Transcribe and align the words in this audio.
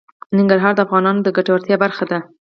ننګرهار 0.37 0.73
د 0.75 0.79
افغانانو 0.85 1.23
د 1.23 1.27
ګټورتیا 1.37 1.75
برخه 1.83 2.03
ده. 2.11 2.19